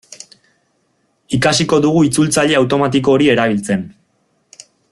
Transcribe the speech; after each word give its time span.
Ikasiko 1.37 1.79
dugu 1.85 2.03
itzultzaile 2.09 2.59
automatiko 2.63 3.17
hori 3.19 3.33
erabiltzen. 3.37 3.89